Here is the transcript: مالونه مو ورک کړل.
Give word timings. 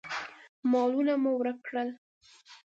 مالونه 0.71 1.13
مو 1.23 1.31
ورک 1.39 1.57
کړل. 1.67 1.89